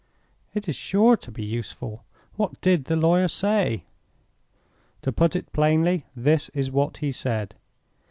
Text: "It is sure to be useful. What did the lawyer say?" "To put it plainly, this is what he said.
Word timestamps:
"It 0.55 0.67
is 0.67 0.75
sure 0.75 1.15
to 1.17 1.29
be 1.31 1.43
useful. 1.43 2.05
What 2.35 2.59
did 2.59 2.85
the 2.85 2.95
lawyer 2.95 3.27
say?" 3.27 3.83
"To 5.03 5.11
put 5.11 5.35
it 5.35 5.53
plainly, 5.53 6.07
this 6.15 6.49
is 6.55 6.71
what 6.71 6.97
he 6.97 7.11
said. 7.11 7.53